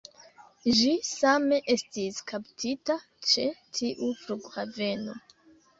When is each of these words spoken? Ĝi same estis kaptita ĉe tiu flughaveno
Ĝi 0.77 0.87
same 1.09 1.59
estis 1.75 2.19
kaptita 2.33 2.99
ĉe 3.35 3.47
tiu 3.79 4.13
flughaveno 4.25 5.21